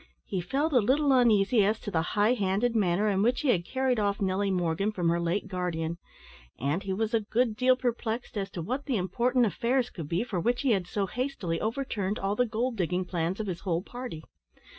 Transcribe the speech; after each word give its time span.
He 0.25 0.41
felt 0.41 0.73
a 0.73 0.79
little 0.79 1.11
uneasy 1.13 1.63
as 1.63 1.79
to 1.81 1.91
the 1.91 2.01
high 2.17 2.33
handed 2.33 2.75
manner, 2.75 3.07
in 3.07 3.21
which 3.21 3.41
he 3.41 3.49
had 3.49 3.63
carried 3.63 3.99
off 3.99 4.19
Nelly 4.19 4.49
Morgan 4.49 4.91
from 4.91 5.09
her 5.09 5.19
late 5.19 5.47
guardian; 5.47 5.99
and 6.59 6.81
he 6.81 6.91
was 6.91 7.13
a 7.13 7.19
good 7.19 7.55
deal 7.55 7.75
perplexed 7.75 8.35
as 8.35 8.49
to 8.49 8.63
what 8.63 8.87
the 8.87 8.97
important 8.97 9.45
affairs 9.45 9.91
could 9.91 10.09
be, 10.09 10.23
for 10.23 10.39
which 10.39 10.63
he 10.63 10.71
had 10.71 10.87
so 10.87 11.05
hastily 11.05 11.61
overturned 11.61 12.17
all 12.17 12.35
the 12.35 12.47
gold 12.47 12.77
digging 12.77 13.05
plans 13.05 13.39
of 13.39 13.45
his 13.45 13.59
whole 13.59 13.83
party. 13.83 14.23